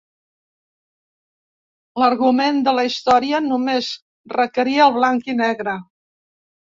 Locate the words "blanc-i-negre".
5.01-5.77